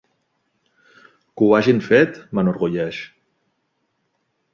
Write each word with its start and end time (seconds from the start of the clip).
Que 1.41 1.45
ho 1.47 1.49
hagin 1.57 1.81
fet, 1.87 2.17
m’enorgulleix. 2.39 3.03